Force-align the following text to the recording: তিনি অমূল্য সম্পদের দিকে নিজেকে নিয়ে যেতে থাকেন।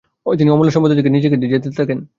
তিনি 0.39 0.49
অমূল্য 0.49 0.71
সম্পদের 0.71 0.97
দিকে 0.99 1.13
নিজেকে 1.15 1.35
নিয়ে 1.37 1.53
যেতে 1.55 1.69
থাকেন। 1.79 1.99